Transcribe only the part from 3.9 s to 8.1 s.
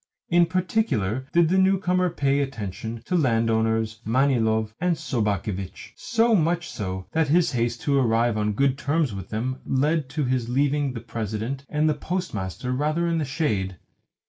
Manilov and Sobakevitch; so much so that his haste to